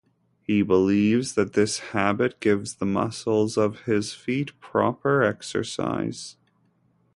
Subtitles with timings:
[0.41, 6.37] He believes that this habit gives the muscles of his feet proper exercise.